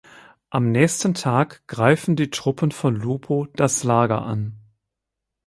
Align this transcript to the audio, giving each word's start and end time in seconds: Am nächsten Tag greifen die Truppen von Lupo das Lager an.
Am 0.49 0.71
nächsten 0.71 1.13
Tag 1.13 1.61
greifen 1.67 2.15
die 2.15 2.31
Truppen 2.31 2.71
von 2.71 2.95
Lupo 2.95 3.45
das 3.55 3.83
Lager 3.83 4.23
an. 4.23 4.57